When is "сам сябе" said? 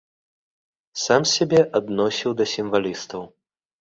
1.01-1.59